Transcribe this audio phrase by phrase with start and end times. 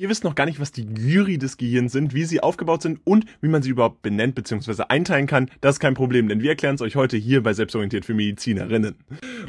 [0.00, 3.00] Ihr wisst noch gar nicht, was die Gyri des Gehirns sind, wie sie aufgebaut sind
[3.04, 4.84] und wie man sie überhaupt benennt bzw.
[4.88, 5.50] einteilen kann.
[5.60, 8.94] Das ist kein Problem, denn wir erklären es euch heute hier bei Selbstorientiert für Medizinerinnen.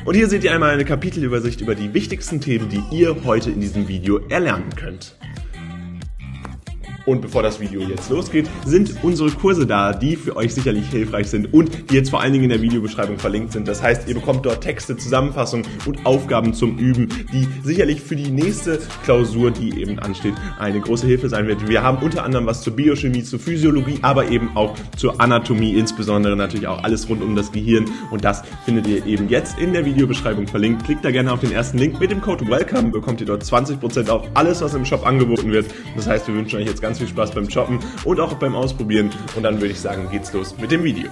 [0.04, 3.62] Und hier seht ihr einmal eine Kapitelübersicht über die wichtigsten Themen, die ihr heute in
[3.62, 5.16] diesem Video erlernen könnt.
[7.06, 11.28] Und bevor das Video jetzt losgeht, sind unsere Kurse da, die für euch sicherlich hilfreich
[11.28, 13.68] sind und die jetzt vor allen Dingen in der Videobeschreibung verlinkt sind.
[13.68, 18.30] Das heißt, ihr bekommt dort Texte, Zusammenfassungen und Aufgaben zum Üben, die sicherlich für die
[18.30, 21.68] nächste Klausur, die eben ansteht, eine große Hilfe sein wird.
[21.68, 26.36] Wir haben unter anderem was zur Biochemie, zur Physiologie, aber eben auch zur Anatomie, insbesondere
[26.36, 27.86] natürlich auch alles rund um das Gehirn.
[28.12, 30.86] Und das findet ihr eben jetzt in der Videobeschreibung verlinkt.
[30.86, 32.00] Klickt da gerne auf den ersten Link.
[32.00, 35.66] Mit dem Code WELCOME bekommt ihr dort 20% auf alles, was im Shop angeboten wird.
[35.96, 38.54] Das heißt, wir wünschen euch jetzt ganz ganz viel Spaß beim Shoppen und auch beim
[38.54, 39.12] Ausprobieren.
[39.38, 41.10] Und dann würde ich sagen, geht's los mit dem Video.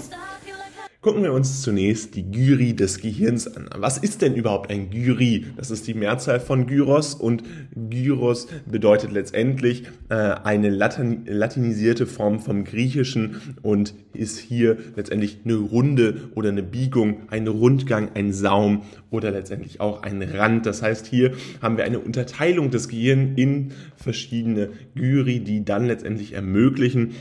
[1.02, 3.70] Gucken wir uns zunächst die Gyri des Gehirns an.
[3.74, 5.46] Was ist denn überhaupt ein Gyri?
[5.56, 7.42] Das ist die Mehrzahl von Gyros und
[7.74, 15.56] Gyros bedeutet letztendlich äh, eine Latin latinisierte Form vom Griechischen und ist hier letztendlich eine
[15.56, 20.66] Runde oder eine Biegung, ein Rundgang, ein Saum oder letztendlich auch ein Rand.
[20.66, 26.34] Das heißt, hier haben wir eine Unterteilung des Gehirns in verschiedene Gyri, die dann letztendlich
[26.34, 27.12] ermöglichen,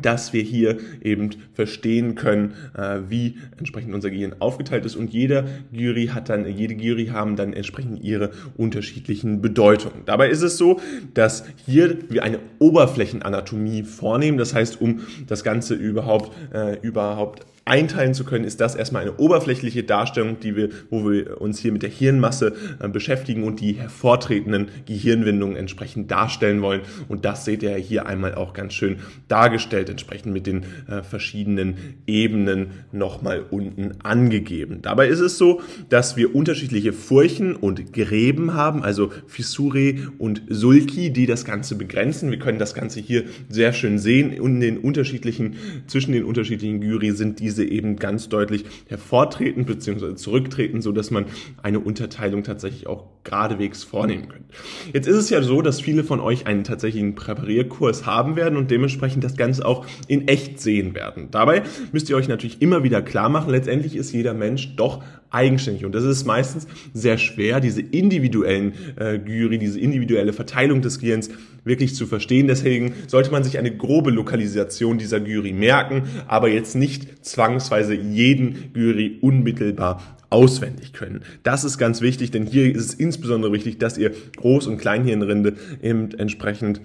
[0.00, 5.44] dass wir hier eben verstehen können, äh, wie entsprechend unser Gehirn aufgeteilt ist und jeder
[5.72, 10.02] Gyri hat dann, jede Gyri haben dann entsprechend ihre unterschiedlichen Bedeutungen.
[10.06, 10.80] Dabei ist es so,
[11.12, 18.12] dass hier wir eine Oberflächenanatomie vornehmen, das heißt, um das Ganze überhaupt, äh, überhaupt einteilen
[18.12, 21.82] zu können, ist das erstmal eine oberflächliche Darstellung, die wir, wo wir uns hier mit
[21.82, 26.80] der Hirnmasse äh, beschäftigen und die hervortretenden Gehirnwindungen entsprechend darstellen wollen.
[27.08, 28.96] Und das seht ihr hier einmal auch ganz schön
[29.28, 34.80] dargestellt, entsprechend mit den äh, verschiedenen Ebenen nochmal unten angegeben.
[34.82, 41.10] Dabei ist es so, dass wir unterschiedliche Furchen und Gräben haben, also Fissure und Sulci,
[41.10, 42.30] die das Ganze begrenzen.
[42.30, 44.32] Wir können das Ganze hier sehr schön sehen.
[44.32, 45.54] In den unterschiedlichen,
[45.86, 50.14] zwischen den unterschiedlichen Gyri sind diese diese eben ganz deutlich hervortreten bzw.
[50.14, 51.26] zurücktreten, so dass man
[51.62, 54.44] eine Unterteilung tatsächlich auch geradewegs vornehmen kann.
[54.92, 58.70] Jetzt ist es ja so, dass viele von euch einen tatsächlichen Präparierkurs haben werden und
[58.70, 61.28] dementsprechend das Ganze auch in echt sehen werden.
[61.30, 61.62] Dabei
[61.92, 65.84] müsst ihr euch natürlich immer wieder klar machen, letztendlich ist jeder Mensch doch eigenständig.
[65.84, 71.30] Und das ist meistens sehr schwer, diese individuellen äh, Gyri, diese individuelle Verteilung des Gehirns
[71.64, 72.48] wirklich zu verstehen.
[72.48, 78.72] Deswegen sollte man sich eine grobe Lokalisation dieser Gyri merken, aber jetzt nicht zwangsweise jeden
[78.72, 81.22] Gyri unmittelbar auswendig können.
[81.42, 85.54] Das ist ganz wichtig, denn hier ist es insbesondere wichtig, dass ihr Groß- und Kleinhirnrinde
[85.82, 86.80] eben entsprechend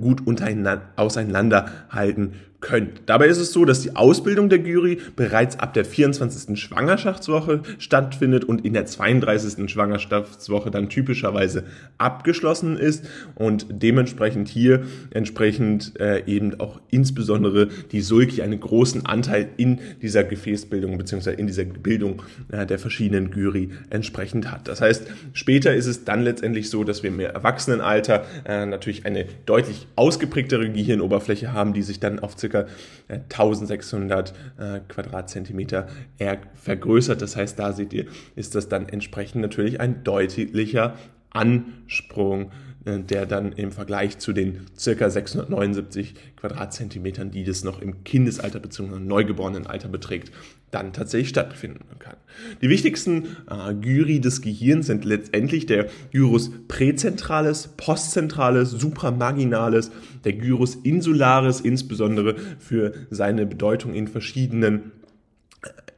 [0.00, 3.02] gut untereinander, auseinanderhalten könnt.
[3.06, 6.58] Dabei ist es so, dass die Ausbildung der Gyri bereits ab der 24.
[6.58, 9.70] Schwangerschaftswoche stattfindet und in der 32.
[9.70, 11.64] Schwangerschaftswoche dann typischerweise
[11.98, 19.48] abgeschlossen ist und dementsprechend hier entsprechend äh, eben auch insbesondere die Sulki einen großen Anteil
[19.56, 21.34] in dieser Gefäßbildung bzw.
[21.34, 24.68] in dieser Bildung äh, der verschiedenen Gyri entsprechend hat.
[24.68, 29.26] Das heißt, später ist es dann letztendlich so, dass wir im Erwachsenenalter äh, natürlich eine
[29.46, 32.66] deutlich ausgeprägtere Gehirnoberfläche haben, die sich dann auf ca circa
[33.08, 35.88] 1600 äh, Quadratzentimeter
[36.54, 37.22] vergrößert.
[37.22, 40.94] Das heißt, da seht ihr, ist das dann entsprechend natürlich ein deutlicher
[41.30, 42.48] Ansprung äh,
[42.84, 48.98] der dann im Vergleich zu den circa 679 Quadratzentimetern, die das noch im Kindesalter bzw.
[48.98, 50.32] Neugeborenenalter beträgt,
[50.72, 52.16] dann tatsächlich stattfinden kann.
[52.60, 59.90] Die wichtigsten äh, Gyri des Gehirns sind letztendlich der Gyrus präzentralis, postzentralis, supramarginalis,
[60.24, 64.92] der Gyrus insularis, insbesondere für seine Bedeutung in verschiedenen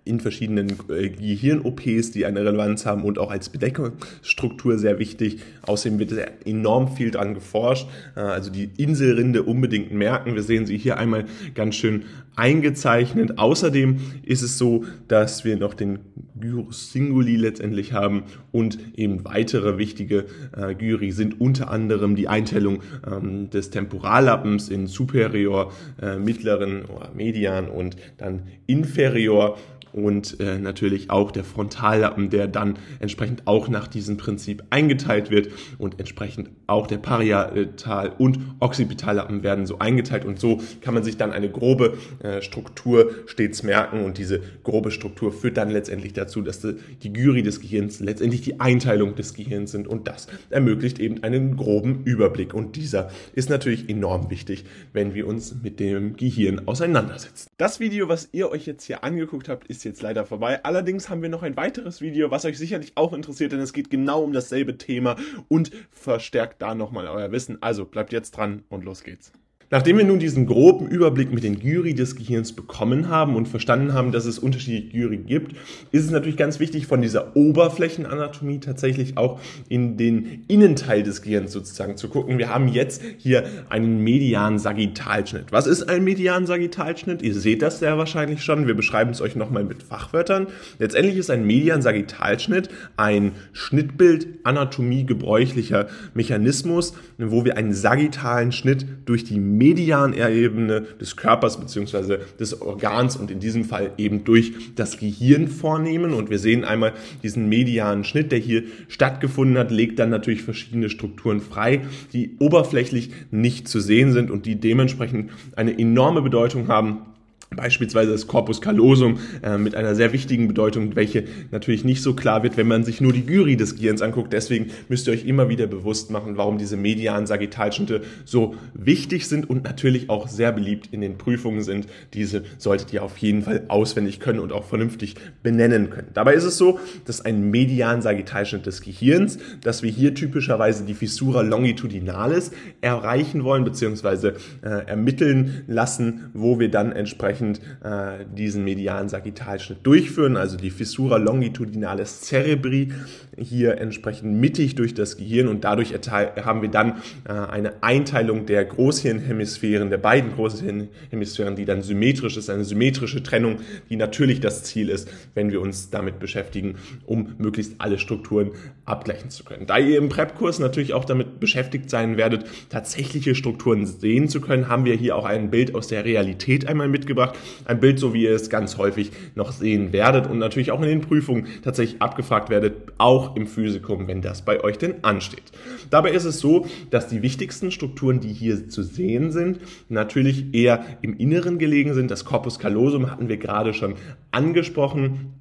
[0.04, 5.38] in verschiedenen äh, Gehirn-OPs, die eine Relevanz haben und auch als Bedeckungsstruktur sehr wichtig.
[5.62, 6.12] Außerdem wird
[6.44, 7.88] enorm viel dran geforscht.
[8.14, 10.34] Äh, also die Inselrinde unbedingt merken.
[10.34, 12.04] Wir sehen sie hier einmal ganz schön
[12.36, 13.38] eingezeichnet.
[13.38, 16.00] Außerdem ist es so, dass wir noch den
[16.38, 22.82] Gyrus Singuli letztendlich haben und eben weitere wichtige äh, Gyri sind unter anderem die Einteilung
[23.10, 25.72] ähm, des Temporallappens in superior,
[26.18, 29.56] mittleren oder median und dann inferior
[29.94, 35.50] und äh, natürlich auch der Frontallappen, der dann entsprechend auch nach diesem Prinzip eingeteilt wird
[35.78, 41.16] und entsprechend auch der Parietal- und Occipitallappen werden so eingeteilt und so kann man sich
[41.16, 46.42] dann eine grobe äh, Struktur stets merken und diese grobe Struktur führt dann letztendlich dazu,
[46.42, 50.98] dass die, die Gyri des Gehirns letztendlich die Einteilung des Gehirns sind und das ermöglicht
[50.98, 56.16] eben einen groben Überblick und dieser ist natürlich enorm wichtig, wenn wir uns mit dem
[56.16, 57.48] Gehirn auseinandersetzen.
[57.58, 60.64] Das Video, was ihr euch jetzt hier angeguckt habt, ist ist jetzt leider vorbei.
[60.64, 63.90] Allerdings haben wir noch ein weiteres Video, was euch sicherlich auch interessiert, denn es geht
[63.90, 65.16] genau um dasselbe Thema
[65.48, 67.62] und verstärkt da nochmal euer Wissen.
[67.62, 69.32] Also bleibt jetzt dran und los geht's.
[69.74, 73.92] Nachdem wir nun diesen groben Überblick mit den Gyri des Gehirns bekommen haben und verstanden
[73.92, 75.56] haben, dass es unterschiedliche Gyri gibt,
[75.90, 81.50] ist es natürlich ganz wichtig, von dieser Oberflächenanatomie tatsächlich auch in den Innenteil des Gehirns
[81.50, 82.38] sozusagen zu gucken.
[82.38, 85.50] Wir haben jetzt hier einen medianen Sagittalschnitt.
[85.50, 87.20] Was ist ein medianen Sagittalschnitt?
[87.22, 88.68] Ihr seht das sehr wahrscheinlich schon.
[88.68, 90.46] Wir beschreiben es euch nochmal mit Fachwörtern.
[90.78, 98.86] Letztendlich ist ein medianen Sagittalschnitt ein Schnittbild anatomie gebräuchlicher Mechanismus, wo wir einen sagittalen Schnitt
[99.04, 102.18] durch die Medianebene des Körpers bzw.
[102.38, 106.12] des Organs und in diesem Fall eben durch das Gehirn vornehmen.
[106.12, 110.90] Und wir sehen einmal diesen medianen Schnitt, der hier stattgefunden hat, legt dann natürlich verschiedene
[110.90, 111.80] Strukturen frei,
[112.12, 117.13] die oberflächlich nicht zu sehen sind und die dementsprechend eine enorme Bedeutung haben
[117.56, 122.42] Beispielsweise das Corpus callosum äh, mit einer sehr wichtigen Bedeutung, welche natürlich nicht so klar
[122.42, 124.32] wird, wenn man sich nur die Gyri des Gehirns anguckt.
[124.32, 129.48] Deswegen müsst ihr euch immer wieder bewusst machen, warum diese medianen Sagittalschnitte so wichtig sind
[129.48, 131.86] und natürlich auch sehr beliebt in den Prüfungen sind.
[132.12, 136.08] Diese solltet ihr auf jeden Fall auswendig können und auch vernünftig benennen können.
[136.14, 140.94] Dabei ist es so, dass ein median Sagittalschnitt des Gehirns, dass wir hier typischerweise die
[140.94, 142.50] Fissura longitudinalis
[142.80, 144.32] erreichen wollen bzw.
[144.62, 150.70] Äh, ermitteln lassen, wo wir dann entsprechend entsprechend äh, diesen medialen Sagittalschnitt durchführen, also die
[150.70, 152.92] Fissura longitudinalis cerebri
[153.36, 158.64] hier entsprechend mittig durch das Gehirn und dadurch haben wir dann äh, eine Einteilung der
[158.64, 163.58] Großhirnhemisphären, der beiden Großhirnhemisphären, die dann symmetrisch ist, eine symmetrische Trennung,
[163.90, 166.76] die natürlich das Ziel ist, wenn wir uns damit beschäftigen,
[167.06, 168.52] um möglichst alle Strukturen
[168.84, 169.66] abgleichen zu können.
[169.66, 174.68] Da ihr im Prep-Kurs natürlich auch damit beschäftigt sein werdet, tatsächliche Strukturen sehen zu können,
[174.68, 177.36] haben wir hier auch ein Bild aus der Realität einmal mitgebracht.
[177.64, 180.88] Ein Bild, so wie ihr es ganz häufig noch sehen werdet und natürlich auch in
[180.88, 185.52] den Prüfungen tatsächlich abgefragt werdet, auch im Physikum, wenn das bei euch denn ansteht.
[185.90, 190.84] Dabei ist es so, dass die wichtigsten Strukturen, die hier zu sehen sind, natürlich eher
[191.02, 192.10] im Inneren gelegen sind.
[192.10, 193.94] Das Corpus callosum hatten wir gerade schon
[194.30, 195.33] angesprochen.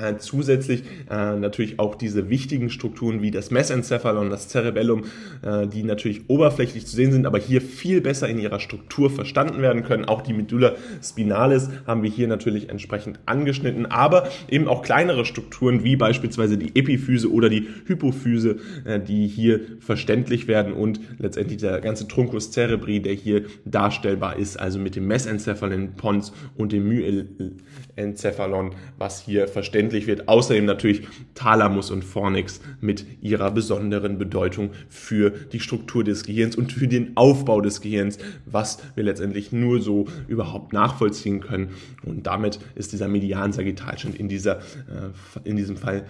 [0.00, 5.04] Äh, zusätzlich äh, natürlich auch diese wichtigen Strukturen wie das Mesencephalon, das Cerebellum,
[5.42, 9.62] äh, die natürlich oberflächlich zu sehen sind, aber hier viel besser in ihrer Struktur verstanden
[9.62, 10.04] werden können.
[10.04, 15.84] Auch die Medulla spinalis haben wir hier natürlich entsprechend angeschnitten, aber eben auch kleinere Strukturen
[15.84, 21.80] wie beispielsweise die Epiphyse oder die Hypophyse, äh, die hier verständlich werden und letztendlich der
[21.80, 28.74] ganze Truncus cerebri, der hier darstellbar ist, also mit dem Mesencephalon Pons und dem Myencephalon,
[28.98, 30.28] was hier verständlich verständlich wird.
[30.28, 31.02] Außerdem natürlich
[31.34, 37.16] Thalamus und Fornix mit ihrer besonderen Bedeutung für die Struktur des Gehirns und für den
[37.16, 41.68] Aufbau des Gehirns, was wir letztendlich nur so überhaupt nachvollziehen können.
[42.04, 45.10] Und damit ist dieser Median-Sagittalschnitt in, dieser, äh,
[45.44, 46.04] in diesem Fall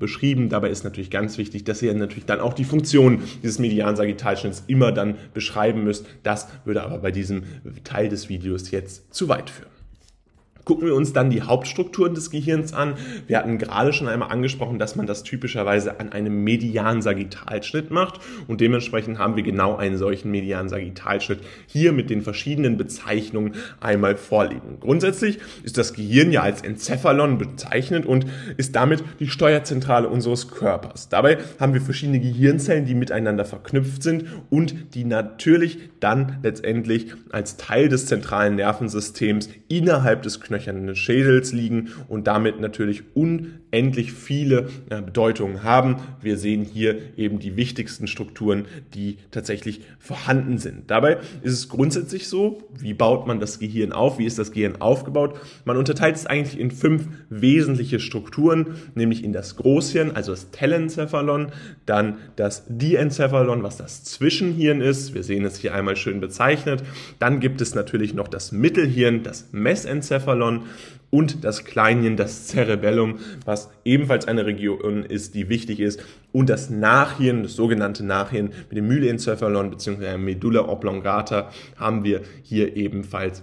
[0.00, 0.48] beschrieben.
[0.48, 4.90] Dabei ist natürlich ganz wichtig, dass ihr natürlich dann auch die Funktion dieses Median-Sagittalschnitts immer
[4.90, 6.06] dann beschreiben müsst.
[6.24, 7.44] Das würde aber bei diesem
[7.84, 9.77] Teil des Videos jetzt zu weit führen.
[10.68, 12.92] Gucken wir uns dann die Hauptstrukturen des Gehirns an.
[13.26, 18.20] Wir hatten gerade schon einmal angesprochen, dass man das typischerweise an einem medianen Sagittalschnitt macht
[18.48, 24.18] und dementsprechend haben wir genau einen solchen medianen Sagittalschnitt hier mit den verschiedenen Bezeichnungen einmal
[24.18, 24.76] vorliegen.
[24.78, 28.26] Grundsätzlich ist das Gehirn ja als Enzephalon bezeichnet und
[28.58, 31.08] ist damit die Steuerzentrale unseres Körpers.
[31.08, 37.56] Dabei haben wir verschiedene Gehirnzellen, die miteinander verknüpft sind und die natürlich dann letztendlich als
[37.56, 43.02] Teil des zentralen Nervensystems innerhalb des Knöchels knöchernen Schädels liegen und damit natürlich
[43.70, 45.96] unendlich viele äh, Bedeutungen haben.
[46.20, 50.90] Wir sehen hier eben die wichtigsten Strukturen, die tatsächlich vorhanden sind.
[50.90, 54.80] Dabei ist es grundsätzlich so, wie baut man das Gehirn auf, wie ist das Gehirn
[54.80, 55.38] aufgebaut?
[55.64, 61.52] Man unterteilt es eigentlich in fünf wesentliche Strukturen, nämlich in das Großhirn, also das Telencephalon,
[61.86, 65.14] dann das Diencephalon, was das Zwischenhirn ist.
[65.14, 66.82] Wir sehen es hier einmal schön bezeichnet.
[67.18, 70.64] Dann gibt es natürlich noch das Mittelhirn, das Mesencephalon
[71.10, 76.70] und das Kleinhirn, das Cerebellum, was ebenfalls eine Region ist, die wichtig ist, und das
[76.70, 80.18] Nachhirn, das sogenannte Nachhirn mit dem Myelencephalon bzw.
[80.18, 83.42] Medulla oblongata haben wir hier ebenfalls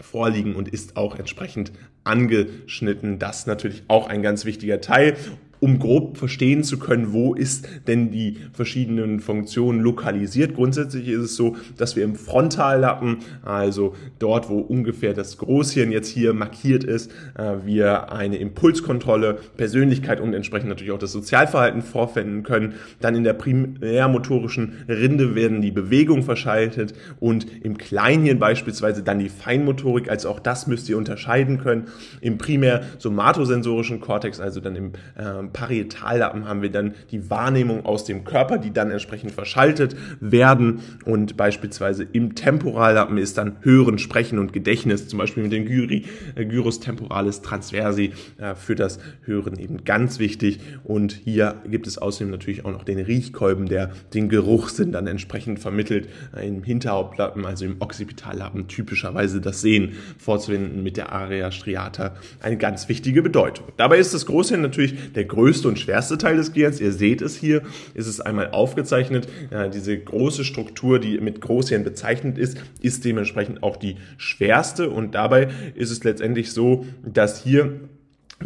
[0.00, 1.72] vorliegen und ist auch entsprechend
[2.04, 3.18] angeschnitten.
[3.18, 5.16] Das natürlich auch ein ganz wichtiger Teil
[5.62, 10.56] um grob verstehen zu können, wo ist denn die verschiedenen Funktionen lokalisiert.
[10.56, 16.08] Grundsätzlich ist es so, dass wir im Frontallappen, also dort, wo ungefähr das Großhirn jetzt
[16.08, 22.42] hier markiert ist, äh, wir eine Impulskontrolle, Persönlichkeit und entsprechend natürlich auch das Sozialverhalten vorfinden
[22.42, 22.74] können.
[23.00, 29.28] Dann in der primärmotorischen Rinde werden die Bewegungen verschaltet und im Kleinhirn beispielsweise dann die
[29.28, 31.84] Feinmotorik, also auch das müsst ihr unterscheiden können.
[32.20, 38.04] Im primär somatosensorischen Kortex, also dann im äh, Parietallappen haben wir dann die Wahrnehmung aus
[38.04, 40.80] dem Körper, die dann entsprechend verschaltet werden.
[41.04, 46.04] Und beispielsweise im Temporallappen ist dann Hören, Sprechen und Gedächtnis, zum Beispiel mit dem Gyri,
[46.34, 50.60] äh, Gyrus temporalis transversi äh, für das Hören eben ganz wichtig.
[50.84, 55.58] Und hier gibt es außerdem natürlich auch noch den Riechkolben, der den Geruchssinn dann entsprechend
[55.58, 62.14] vermittelt, äh, im Hinterhauptlappen, also im Occipitallappen typischerweise das Sehen vorzuwenden mit der Area striata.
[62.40, 63.66] Eine ganz wichtige Bedeutung.
[63.76, 66.80] Dabei ist das Großhirn natürlich der größte und schwerste Teil des Gehirns.
[66.80, 67.62] Ihr seht es hier,
[67.94, 69.28] ist es einmal aufgezeichnet.
[69.50, 75.14] Ja, diese große Struktur, die mit Großhirn bezeichnet ist, ist dementsprechend auch die schwerste und
[75.14, 77.80] dabei ist es letztendlich so, dass hier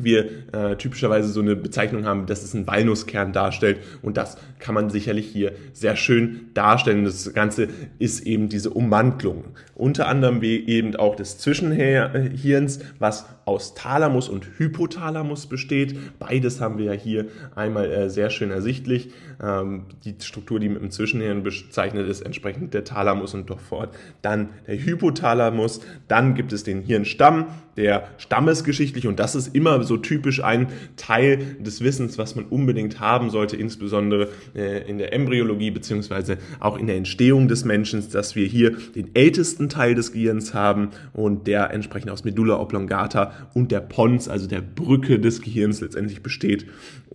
[0.05, 4.75] wir äh, typischerweise so eine Bezeichnung haben, dass es einen Walnusskern darstellt und das kann
[4.75, 7.05] man sicherlich hier sehr schön darstellen.
[7.05, 9.45] Das Ganze ist eben diese Umwandlung.
[9.75, 16.19] Unter anderem eben auch des Zwischenhirns, was aus Thalamus und Hypothalamus besteht.
[16.19, 19.11] Beides haben wir ja hier einmal äh, sehr schön ersichtlich.
[19.43, 23.95] Ähm, die Struktur, die mit dem Zwischenhirn bezeichnet ist, entsprechend der Thalamus und doch fort.
[24.23, 25.81] Dann der Hypothalamus.
[26.09, 27.47] Dann gibt es den Hirnstamm,
[27.77, 33.01] der stammesgeschichtlich und das ist immer so typisch ein Teil des Wissens, was man unbedingt
[33.01, 38.37] haben sollte, insbesondere äh, in der Embryologie beziehungsweise auch in der Entstehung des Menschen, dass
[38.37, 43.73] wir hier den ältesten Teil des Gehirns haben und der entsprechend aus Medulla oblongata und
[43.73, 46.67] der Pons, also der Brücke des Gehirns letztendlich besteht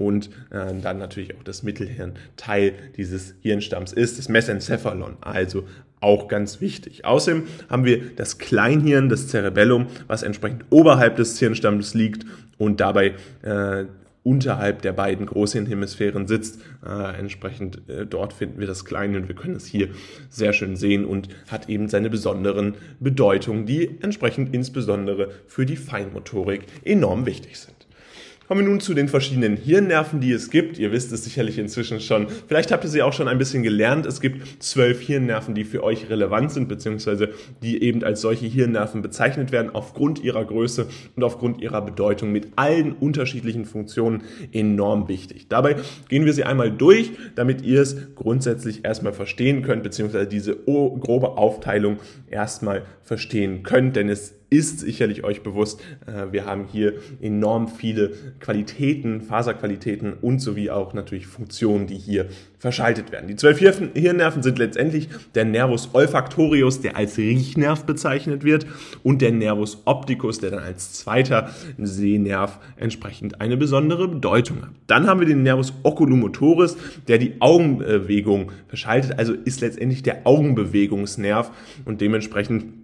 [0.08, 5.65] und äh, dann natürlich auch das Mittelhirn Teil dieses Hirnstamms ist, das Mesencephalon, also
[6.00, 7.05] auch ganz wichtig.
[7.05, 12.25] Außerdem haben wir das Kleinhirn, das Cerebellum, was entsprechend oberhalb des Hirnstamms liegt
[12.58, 13.86] und dabei äh,
[14.24, 16.62] unterhalb der beiden Großhirnhemisphären sitzt.
[16.86, 19.89] Äh, entsprechend äh, dort finden wir das Kleine und wir können es hier
[20.29, 26.65] sehr schön sehen und hat eben seine besonderen Bedeutungen, die entsprechend insbesondere für die Feinmotorik
[26.84, 27.80] enorm wichtig sind.
[28.51, 30.77] Kommen wir nun zu den verschiedenen Hirnnerven, die es gibt.
[30.77, 32.27] Ihr wisst es sicherlich inzwischen schon.
[32.50, 34.05] Vielleicht habt ihr sie auch schon ein bisschen gelernt.
[34.05, 37.29] Es gibt zwölf Hirnnerven, die für euch relevant sind, beziehungsweise
[37.63, 42.50] die eben als solche Hirnnerven bezeichnet werden, aufgrund ihrer Größe und aufgrund ihrer Bedeutung mit
[42.58, 45.48] allen unterschiedlichen Funktionen enorm wichtig.
[45.48, 45.77] Dabei
[46.10, 51.38] gehen wir sie einmal durch, damit ihr es grundsätzlich erstmal verstehen könnt, beziehungsweise diese grobe
[51.38, 57.70] Aufteilung erstmal verstehen könnt, denn es ist sicherlich euch bewusst, äh, wir haben hier enorm
[57.70, 62.27] viele Qualitäten, Faserqualitäten und sowie auch natürlich Funktionen, die hier
[62.60, 63.27] verschaltet werden.
[63.27, 68.67] Die zwölf Hirnnerven sind letztendlich der Nervus olfactorius, der als Riechnerv bezeichnet wird,
[69.03, 74.72] und der Nervus opticus, der dann als zweiter Sehnerv entsprechend eine besondere Bedeutung hat.
[74.86, 76.75] Dann haben wir den Nervus oculomotoris,
[77.08, 81.51] der die Augenbewegung verschaltet, also ist letztendlich der Augenbewegungsnerv
[81.86, 82.80] und dementsprechend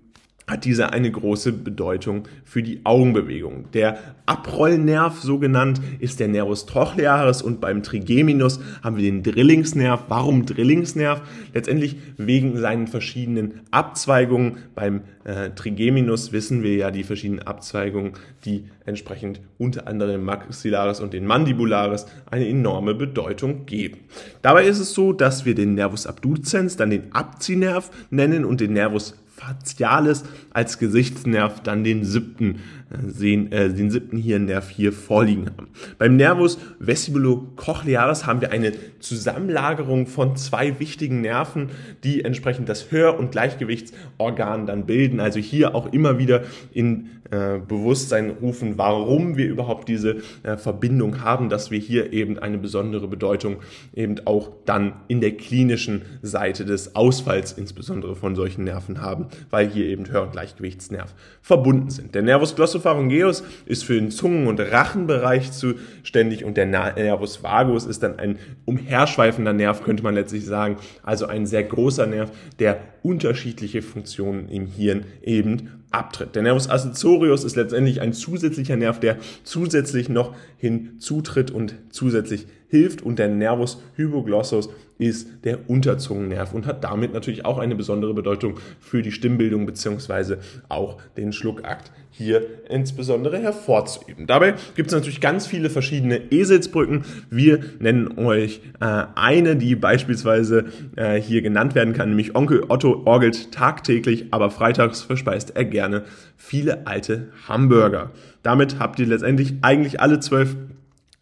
[0.48, 3.66] hat diese eine große Bedeutung für die Augenbewegung.
[3.74, 10.06] Der Abrollnerv, so genannt, ist der Nervus trochlearis und beim Trigeminus haben wir den Drillingsnerv.
[10.08, 11.22] Warum Drillingsnerv?
[11.54, 14.60] Letztendlich wegen seinen verschiedenen Abzweigungen.
[14.74, 18.14] Beim äh, Trigeminus wissen wir ja die verschiedenen Abzweigungen,
[18.46, 23.98] die entsprechend unter anderem Maxillaris und den Mandibularis eine enorme Bedeutung geben.
[24.42, 28.72] Dabei ist es so, dass wir den Nervus abducens, dann den Abziehnerv nennen und den
[28.72, 32.60] Nervus facialis als Gesichtsnerv dann den siebten,
[33.06, 35.68] sehen, äh, den siebten hier vorliegen haben.
[35.98, 41.70] Beim Nervus vestibulocochlearis haben wir eine Zusammenlagerung von zwei wichtigen Nerven,
[42.04, 45.20] die entsprechend das Hör- und Gleichgewichtsorgan dann bilden.
[45.20, 51.22] Also hier auch immer wieder in äh, Bewusstsein rufen, warum wir überhaupt diese äh, Verbindung
[51.22, 53.58] haben, dass wir hier eben eine besondere Bedeutung
[53.94, 59.70] eben auch dann in der klinischen Seite des Ausfalls insbesondere von solchen Nerven haben, weil
[59.70, 62.16] hier eben Hör- und Gleichgewichtsnerv verbunden sind.
[62.16, 68.04] Der Nervus glossopharyngeus ist für den Zungen- und Rachenbereich zuständig und der Nervus vagus ist
[68.04, 73.82] dann ein umherschweifender Nerv, könnte man letztlich sagen, also ein sehr großer Nerv, der unterschiedliche
[73.82, 76.36] Funktionen im Hirn eben abtritt.
[76.36, 83.02] Der Nervus accessorius ist letztendlich ein zusätzlicher Nerv, der zusätzlich noch hinzutritt und zusätzlich hilft
[83.02, 88.56] und der Nervus hypoglossus ist der Unterzungennerv und hat damit natürlich auch eine besondere Bedeutung
[88.80, 90.40] für die Stimmbildung beziehungsweise
[90.70, 94.26] auch den Schluckakt hier insbesondere hervorzuheben.
[94.26, 97.06] Dabei gibt es natürlich ganz viele verschiedene Eselsbrücken.
[97.30, 103.04] Wir nennen euch äh, eine, die beispielsweise äh, hier genannt werden kann, nämlich Onkel Otto
[103.06, 108.12] orgelt tagtäglich, aber freitags verspeist er gerne viele alte Hamburger.
[108.42, 110.56] Damit habt ihr letztendlich eigentlich alle zwölf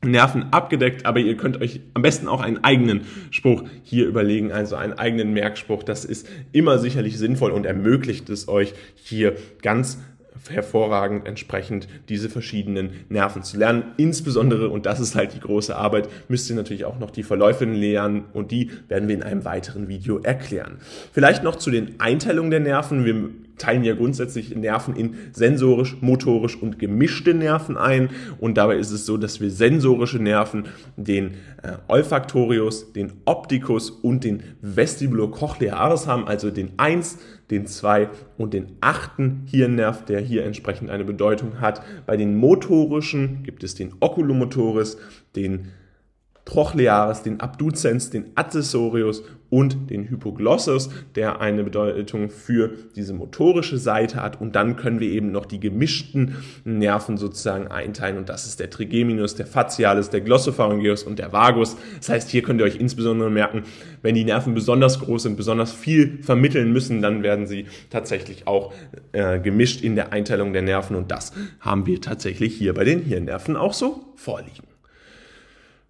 [0.07, 4.75] Nerven abgedeckt, aber ihr könnt euch am besten auch einen eigenen Spruch hier überlegen, also
[4.75, 5.83] einen eigenen Merkspruch.
[5.83, 9.99] Das ist immer sicherlich sinnvoll und ermöglicht es euch hier ganz
[10.49, 13.83] hervorragend entsprechend diese verschiedenen Nerven zu lernen.
[13.97, 17.65] Insbesondere, und das ist halt die große Arbeit, müsst ihr natürlich auch noch die Verläufe
[17.65, 20.77] lernen und die werden wir in einem weiteren Video erklären.
[21.11, 23.05] Vielleicht noch zu den Einteilungen der Nerven.
[23.05, 28.09] Wir teilen ja grundsätzlich Nerven in sensorisch, motorisch und gemischte Nerven ein.
[28.39, 30.65] Und dabei ist es so, dass wir sensorische Nerven,
[30.97, 37.17] den äh, Olfaktorius, den Opticus und den Vestibulocochlearis haben, also den 1,
[37.51, 39.11] den 2 und den 8.
[39.45, 41.81] Hirnnerv, der hier entsprechend eine Bedeutung hat.
[42.05, 44.97] Bei den motorischen gibt es den Oculomotoris,
[45.35, 45.71] den
[46.45, 54.21] Trochlearis, den Abducens, den Accessorius und den Hypoglossus, der eine Bedeutung für diese motorische Seite
[54.21, 54.41] hat.
[54.41, 58.17] Und dann können wir eben noch die gemischten Nerven sozusagen einteilen.
[58.17, 61.77] Und das ist der Trigeminus, der Facialis, der Glossopharyngeus und der Vagus.
[61.97, 63.63] Das heißt, hier könnt ihr euch insbesondere merken,
[64.01, 68.73] wenn die Nerven besonders groß sind, besonders viel vermitteln müssen, dann werden sie tatsächlich auch
[69.13, 70.95] äh, gemischt in der Einteilung der Nerven.
[70.95, 74.74] Und das haben wir tatsächlich hier bei den Hirnnerven auch so vorliegen.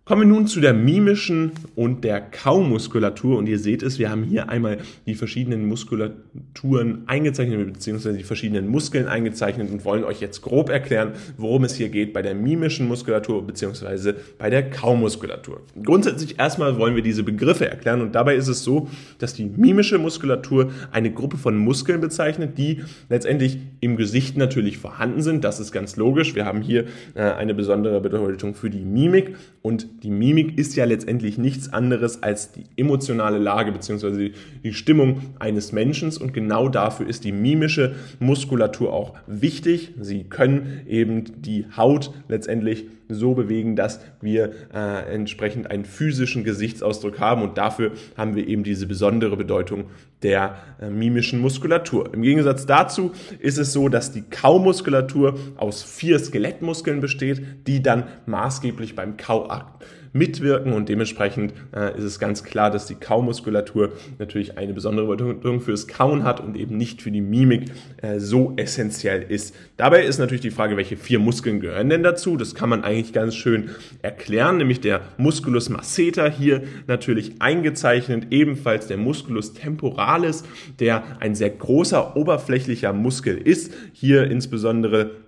[0.08, 3.40] Kommen wir nun zu der mimischen und der Kaumuskulatur.
[3.40, 8.68] Und ihr seht es, wir haben hier einmal die verschiedenen Muskulaturen eingezeichnet, beziehungsweise die verschiedenen
[8.68, 12.88] Muskeln eingezeichnet und wollen euch jetzt grob erklären, worum es hier geht bei der mimischen
[12.88, 15.62] Muskulatur, beziehungsweise bei der Kaumuskulatur.
[15.84, 19.98] Grundsätzlich erstmal wollen wir diese Begriffe erklären und dabei ist es so, dass die mimische
[19.98, 25.44] Muskulatur eine Gruppe von Muskeln bezeichnet, die letztendlich im Gesicht natürlich vorhanden sind.
[25.44, 26.36] Das ist ganz logisch.
[26.36, 26.86] Wir haben hier
[27.16, 32.22] äh, eine besondere Bedeutung für die Mimik und die Mimik ist ja letztendlich nichts anderes
[32.22, 34.34] als die emotionale Lage bzw.
[34.64, 39.94] die Stimmung eines Menschen und genau dafür ist die mimische Muskulatur auch wichtig.
[40.00, 47.20] Sie können eben die Haut letztendlich so bewegen, dass wir äh, entsprechend einen physischen Gesichtsausdruck
[47.20, 49.86] haben und dafür haben wir eben diese besondere Bedeutung
[50.24, 52.14] der äh, mimischen Muskulatur.
[52.14, 58.06] Im Gegensatz dazu ist es so, dass die Kaumuskulatur aus vier Skelettmuskeln besteht, die dann
[58.26, 59.84] maßgeblich beim Kauakt
[60.16, 65.60] mitwirken und dementsprechend äh, ist es ganz klar, dass die Kaumuskulatur natürlich eine besondere Bedeutung
[65.60, 69.54] fürs Kauen hat und eben nicht für die Mimik äh, so essentiell ist.
[69.76, 72.38] Dabei ist natürlich die Frage, welche vier Muskeln gehören denn dazu?
[72.38, 78.88] Das kann man eigentlich ganz schön erklären, nämlich der Musculus masseter hier natürlich eingezeichnet, ebenfalls
[78.88, 80.46] der Musculus temporalis,
[80.80, 85.25] der ein sehr großer oberflächlicher Muskel ist, hier insbesondere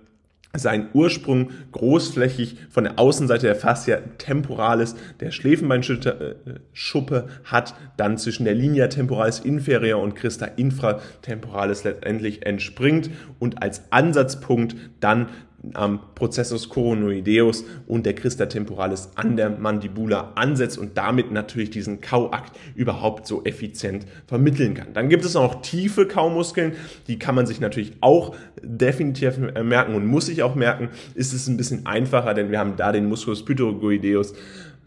[0.54, 8.44] seinen Ursprung großflächig von der Außenseite der Fascia temporalis der Schläfenbeinschuppe äh, hat, dann zwischen
[8.44, 15.28] der Linea temporalis inferior und Christa infratemporalis letztendlich entspringt und als Ansatzpunkt dann
[15.74, 22.00] am Prozessus coronoideus und der Christa temporalis an der Mandibula ansetzt und damit natürlich diesen
[22.00, 24.92] Kauakt überhaupt so effizient vermitteln kann.
[24.94, 26.72] Dann gibt es auch tiefe Kaumuskeln,
[27.06, 30.90] die kann man sich natürlich auch definitiv merken und muss sich auch merken.
[31.14, 34.34] Ist es ein bisschen einfacher, denn wir haben da den Musculus pythagoideus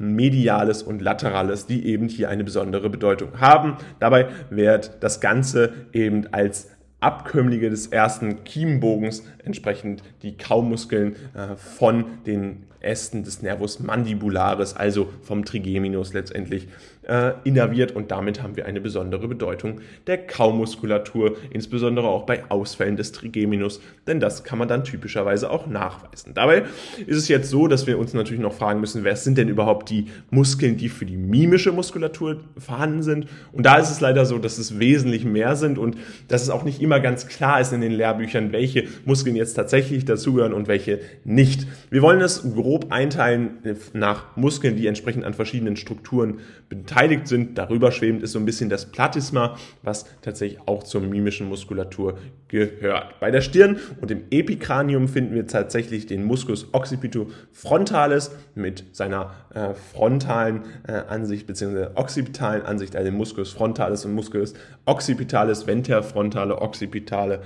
[0.02, 3.78] mediales und laterales, die eben hier eine besondere Bedeutung haben.
[4.00, 6.71] Dabei wird das Ganze eben als
[7.02, 15.10] Abkömmlinge des ersten Kiemenbogens, entsprechend die Kaumuskeln äh, von den Ästen des Nervus mandibularis, also
[15.22, 16.68] vom Trigeminus letztendlich
[17.04, 22.96] äh, innerviert und damit haben wir eine besondere Bedeutung der Kaumuskulatur, insbesondere auch bei Ausfällen
[22.96, 26.34] des Trigeminus, denn das kann man dann typischerweise auch nachweisen.
[26.34, 26.64] Dabei
[27.06, 29.90] ist es jetzt so, dass wir uns natürlich noch fragen müssen, wer sind denn überhaupt
[29.90, 33.28] die Muskeln, die für die mimische Muskulatur vorhanden sind?
[33.52, 36.64] Und da ist es leider so, dass es wesentlich mehr sind und dass es auch
[36.64, 41.00] nicht immer ganz klar ist in den Lehrbüchern, welche Muskeln jetzt tatsächlich dazugehören und welche
[41.24, 41.68] nicht.
[41.90, 43.60] Wir wollen es grob einteilen
[43.94, 47.58] nach Muskeln, die entsprechend an verschiedenen Strukturen beteiligt sind.
[47.58, 53.20] Darüber schwebend ist so ein bisschen das Platysma, was tatsächlich auch zur mimischen Muskulatur gehört.
[53.20, 59.74] Bei der Stirn und im Epikranium finden wir tatsächlich den Musculus occipitofrontalis mit seiner äh,
[59.74, 61.88] frontalen äh, Ansicht bzw.
[61.96, 64.54] occipitalen Ansicht, also Musculus frontalis und Musculus
[64.86, 67.42] occipitalis, venterfrontale, occipitale.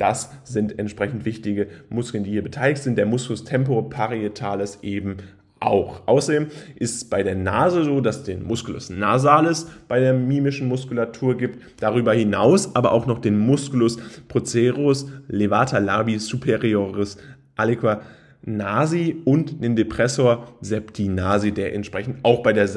[0.00, 2.96] Das sind entsprechend wichtige Muskeln, die hier beteiligt sind.
[2.96, 3.44] Der Musculus
[4.70, 5.16] temporoparietalis eben
[5.60, 6.00] auch.
[6.06, 11.36] Außerdem ist es bei der Nase so, dass den Musculus nasalis bei der mimischen Muskulatur
[11.36, 11.58] gibt.
[11.80, 17.18] Darüber hinaus aber auch noch den Musculus procerus levata labi superioris
[17.56, 18.00] aliqua
[18.42, 22.68] Nasi und den Depressor Septinasi, der entsprechend auch bei der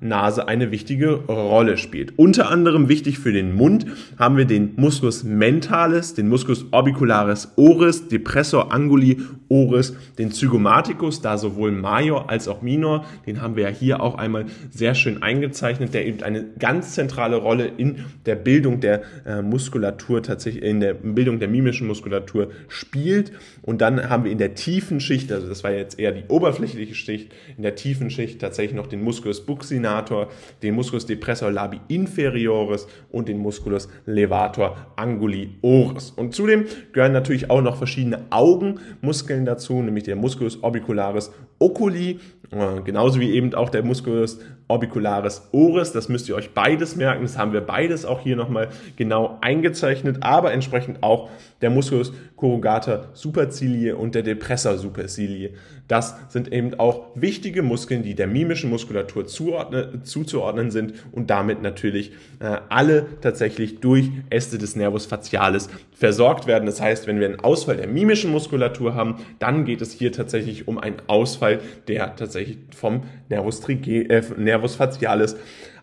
[0.00, 2.18] Nase eine wichtige Rolle spielt.
[2.18, 3.86] Unter anderem wichtig für den Mund
[4.18, 11.38] haben wir den Musculus mentalis, den Musculus orbicularis oris, Depressor anguli oris, den Zygomaticus, da
[11.38, 15.94] sowohl Major als auch Minor, den haben wir ja hier auch einmal sehr schön eingezeichnet,
[15.94, 20.94] der eben eine ganz zentrale Rolle in der Bildung der äh, Muskulatur tatsächlich, in der
[20.94, 23.32] Bildung der mimischen Muskulatur spielt.
[23.62, 26.24] Und dann haben wir in der tiefen tiefen Schicht, also das war jetzt eher die
[26.28, 30.28] oberflächliche Schicht, in der tiefen Schicht tatsächlich noch den Musculus buccinator,
[30.62, 36.10] den Musculus depressor labi inferioris und den Musculus levator anguli oris.
[36.10, 42.80] Und zudem gehören natürlich auch noch verschiedene Augenmuskeln dazu, nämlich der Musculus orbicularis oculi, äh,
[42.82, 45.92] genauso wie eben auch der Musculus orbicularis oris.
[45.92, 47.22] Das müsst ihr euch beides merken.
[47.22, 53.08] Das haben wir beides auch hier nochmal genau eingezeichnet, aber entsprechend auch der Musculus corrugator
[53.12, 55.54] supercilie und der Depressor supercilie.
[55.88, 62.12] Das sind eben auch wichtige Muskeln, die der mimischen Muskulatur zuzuordnen sind und damit natürlich
[62.40, 66.66] äh, alle tatsächlich durch Äste des Nervus facialis versorgt werden.
[66.66, 70.66] Das heißt, wenn wir einen Ausfall der mimischen Muskulatur haben, dann geht es hier tatsächlich
[70.66, 75.36] um einen Ausfall, der tatsächlich vom Nervus, trige, äh, Nervus facialis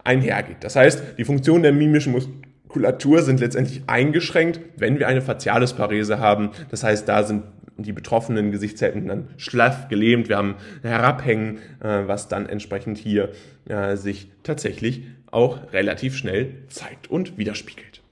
[0.03, 0.57] einhergeht.
[0.61, 6.49] Das heißt, die Funktion der mimischen Muskulatur sind letztendlich eingeschränkt, wenn wir eine Facialisparese haben.
[6.71, 7.43] Das heißt, da sind
[7.77, 10.29] die betroffenen Gesichtshälften dann schlaff gelähmt.
[10.29, 13.31] Wir haben Herabhängen, äh, was dann entsprechend hier
[13.65, 18.03] äh, sich tatsächlich auch relativ schnell zeigt und widerspiegelt.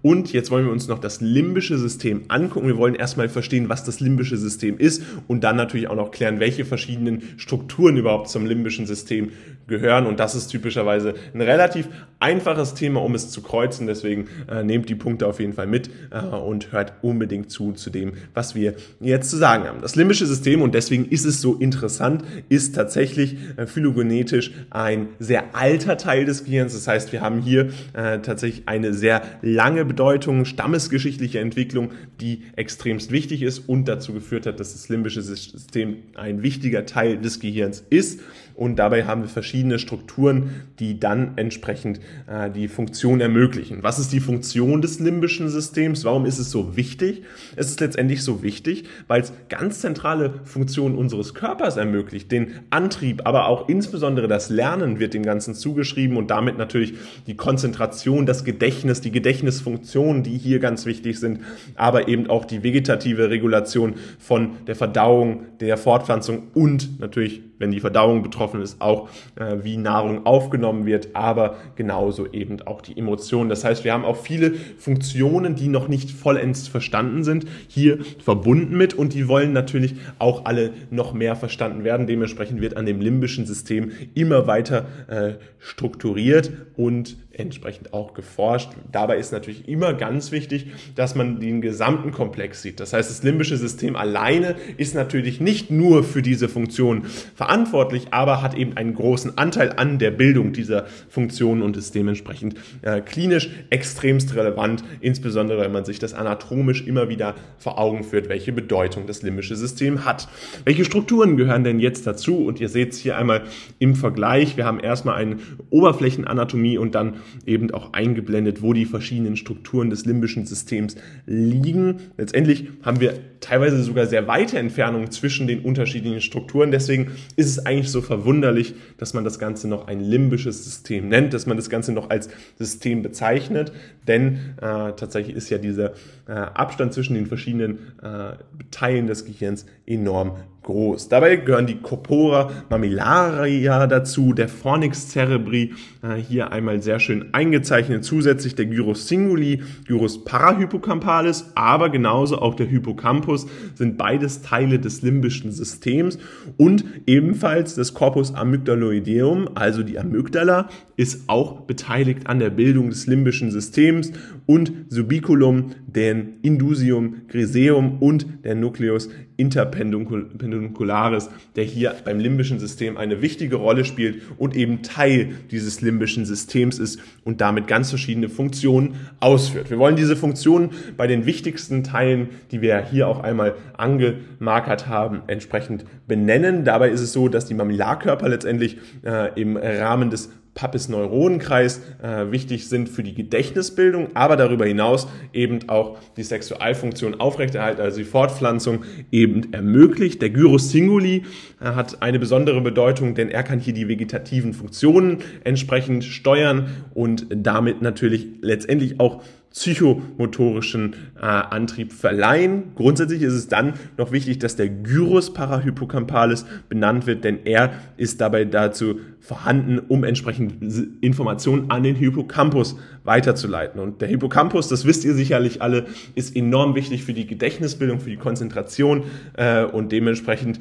[0.00, 2.68] Und jetzt wollen wir uns noch das limbische System angucken.
[2.68, 6.38] Wir wollen erstmal verstehen, was das limbische System ist und dann natürlich auch noch klären,
[6.38, 9.32] welche verschiedenen Strukturen überhaupt zum limbischen System
[9.68, 10.06] gehören.
[10.06, 11.88] Und das ist typischerweise ein relativ
[12.20, 13.86] einfaches Thema, um es zu kreuzen.
[13.86, 17.90] Deswegen äh, nehmt die Punkte auf jeden Fall mit äh, und hört unbedingt zu zu
[17.90, 19.80] dem, was wir jetzt zu sagen haben.
[19.80, 25.54] Das limbische System, und deswegen ist es so interessant, ist tatsächlich äh, phylogenetisch ein sehr
[25.54, 26.72] alter Teil des Gehirns.
[26.72, 33.12] Das heißt, wir haben hier äh, tatsächlich eine sehr lange Bedeutung, stammesgeschichtliche Entwicklung, die extremst
[33.12, 37.84] wichtig ist und dazu geführt hat, dass das limbische System ein wichtiger Teil des Gehirns
[37.90, 38.20] ist.
[38.58, 43.84] Und dabei haben wir verschiedene Strukturen, die dann entsprechend äh, die Funktion ermöglichen.
[43.84, 46.04] Was ist die Funktion des limbischen Systems?
[46.04, 47.22] Warum ist es so wichtig?
[47.54, 52.32] Es ist letztendlich so wichtig, weil es ganz zentrale Funktionen unseres Körpers ermöglicht.
[52.32, 56.94] Den Antrieb, aber auch insbesondere das Lernen wird dem Ganzen zugeschrieben und damit natürlich
[57.28, 61.42] die Konzentration, das Gedächtnis, die Gedächtnisfunktionen, die hier ganz wichtig sind,
[61.76, 67.80] aber eben auch die vegetative Regulation von der Verdauung, der Fortpflanzung und natürlich wenn die
[67.80, 73.48] Verdauung betroffen ist, auch äh, wie Nahrung aufgenommen wird, aber genauso eben auch die Emotionen.
[73.48, 78.76] Das heißt, wir haben auch viele Funktionen, die noch nicht vollends verstanden sind, hier verbunden
[78.76, 82.06] mit und die wollen natürlich auch alle noch mehr verstanden werden.
[82.06, 88.70] Dementsprechend wird an dem limbischen System immer weiter äh, strukturiert und entsprechend auch geforscht.
[88.90, 92.80] Dabei ist natürlich immer ganz wichtig, dass man den gesamten Komplex sieht.
[92.80, 98.42] Das heißt, das limbische System alleine ist natürlich nicht nur für diese Funktion verantwortlich, aber
[98.42, 103.50] hat eben einen großen Anteil an der Bildung dieser Funktionen und ist dementsprechend äh, klinisch
[103.70, 109.06] extremst relevant, insbesondere wenn man sich das anatomisch immer wieder vor Augen führt, welche Bedeutung
[109.06, 110.28] das limbische System hat.
[110.64, 112.44] Welche Strukturen gehören denn jetzt dazu?
[112.44, 113.42] Und ihr seht es hier einmal
[113.78, 114.56] im Vergleich.
[114.56, 115.36] Wir haben erstmal eine
[115.70, 121.96] Oberflächenanatomie und dann eben auch eingeblendet, wo die verschiedenen Strukturen des limbischen Systems liegen.
[122.16, 126.70] Letztendlich haben wir teilweise sogar sehr weite Entfernungen zwischen den unterschiedlichen Strukturen.
[126.70, 131.34] Deswegen ist es eigentlich so verwunderlich, dass man das Ganze noch ein limbisches System nennt,
[131.34, 133.72] dass man das Ganze noch als System bezeichnet.
[134.06, 135.92] Denn äh, tatsächlich ist ja dieser
[136.26, 138.32] äh, Abstand zwischen den verschiedenen äh,
[138.70, 140.36] Teilen des Gehirns enorm
[140.68, 141.08] groß.
[141.08, 148.04] Dabei gehören die Corpora mammillaria dazu, der Fornix cerebri, äh, hier einmal sehr schön eingezeichnet,
[148.04, 155.02] zusätzlich der Gyrus singuli, Gyrus parahypocampalis, aber genauso auch der Hippocampus sind beides Teile des
[155.02, 156.18] limbischen Systems
[156.56, 163.06] und ebenfalls das Corpus amygdaloideum, also die Amygdala, ist auch beteiligt an der Bildung des
[163.06, 164.12] limbischen Systems Systems
[164.46, 173.22] und Subiculum, den Indusium griseum und der Nucleus interpeduncularis, der hier beim limbischen System eine
[173.22, 178.96] wichtige Rolle spielt und eben Teil dieses limbischen Systems ist und damit ganz verschiedene Funktionen
[179.20, 179.70] ausführt.
[179.70, 185.22] Wir wollen diese Funktionen bei den wichtigsten Teilen, die wir hier auch einmal angemarkert haben,
[185.28, 186.64] entsprechend benennen.
[186.64, 192.68] Dabei ist es so, dass die Mamillarkörper letztendlich äh, im Rahmen des Pappes-Neuronenkreis äh, wichtig
[192.68, 198.84] sind für die Gedächtnisbildung, aber darüber hinaus eben auch die Sexualfunktion aufrechterhalten, also die Fortpflanzung
[199.12, 200.20] eben ermöglicht.
[200.20, 201.22] Der Gyrus singuli
[201.60, 207.26] äh, hat eine besondere Bedeutung, denn er kann hier die vegetativen Funktionen entsprechend steuern und
[207.30, 209.22] damit natürlich letztendlich auch
[209.58, 212.74] psychomotorischen äh, Antrieb verleihen.
[212.76, 218.20] Grundsätzlich ist es dann noch wichtig, dass der Gyrus parahippocampalis benannt wird, denn er ist
[218.20, 220.62] dabei dazu vorhanden, um entsprechend
[221.00, 223.80] Informationen an den Hippocampus weiterzuleiten.
[223.80, 228.10] Und der Hippocampus, das wisst ihr sicherlich alle, ist enorm wichtig für die Gedächtnisbildung, für
[228.10, 229.02] die Konzentration
[229.36, 230.60] äh, und dementsprechend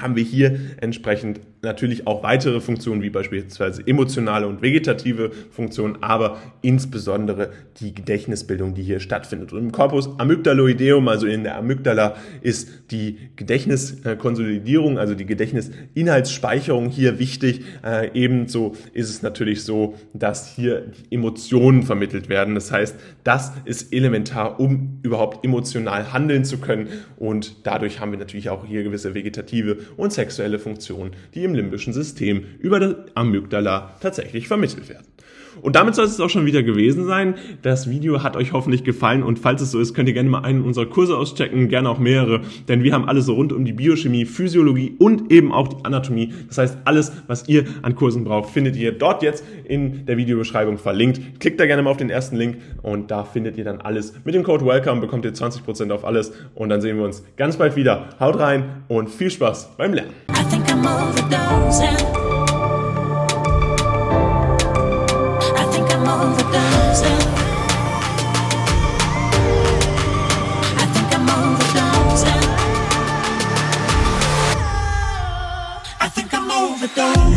[0.00, 6.38] haben wir hier entsprechend natürlich auch weitere Funktionen, wie beispielsweise emotionale und vegetative Funktionen, aber
[6.60, 9.52] insbesondere die Gedächtnisbildung, die hier stattfindet.
[9.52, 17.20] Und im Corpus amygdaloideum, also in der Amygdala, ist die Gedächtniskonsolidierung, also die Gedächtnisinhaltsspeicherung hier
[17.20, 17.60] wichtig.
[17.84, 22.56] Äh, ebenso ist es natürlich so, dass hier Emotionen vermittelt werden.
[22.56, 26.88] Das heißt, das ist elementar, um überhaupt emotional handeln zu können.
[27.18, 31.92] Und dadurch haben wir natürlich auch hier gewisse vegetative und sexuelle Funktionen, die im limbischen
[31.92, 35.11] System über das Amygdala tatsächlich vermittelt werden.
[35.60, 37.34] Und damit soll es auch schon wieder gewesen sein.
[37.62, 40.42] Das Video hat euch hoffentlich gefallen und falls es so ist, könnt ihr gerne mal
[40.42, 43.72] einen unserer Kurse auschecken, gerne auch mehrere, denn wir haben alles so rund um die
[43.72, 46.32] Biochemie, Physiologie und eben auch die Anatomie.
[46.48, 50.78] Das heißt, alles, was ihr an Kursen braucht, findet ihr dort jetzt in der Videobeschreibung
[50.78, 51.40] verlinkt.
[51.40, 54.14] Klickt da gerne mal auf den ersten Link und da findet ihr dann alles.
[54.24, 57.56] Mit dem Code WELCOME bekommt ihr 20% auf alles und dann sehen wir uns ganz
[57.56, 58.08] bald wieder.
[58.20, 60.12] Haut rein und viel Spaß beim Lernen.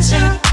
[0.06, 0.45] Santa.